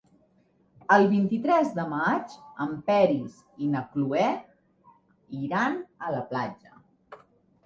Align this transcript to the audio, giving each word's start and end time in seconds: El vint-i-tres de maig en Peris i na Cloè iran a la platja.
El 0.93 1.03
vint-i-tres 1.09 1.69
de 1.75 1.83
maig 1.91 2.33
en 2.65 2.73
Peris 2.87 3.35
i 3.67 3.69
na 3.75 3.83
Cloè 3.93 4.25
iran 5.43 5.79
a 6.09 6.17
la 6.17 6.25
platja. 6.35 7.23